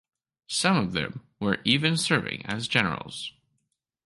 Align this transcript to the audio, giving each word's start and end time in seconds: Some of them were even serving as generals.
Some 0.47 0.77
of 0.77 0.93
them 0.93 1.21
were 1.39 1.59
even 1.63 1.95
serving 1.95 2.43
as 2.47 2.67
generals. 2.67 3.33